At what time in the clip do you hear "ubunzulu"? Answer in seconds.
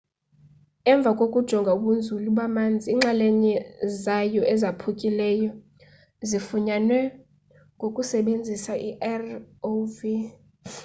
1.77-2.29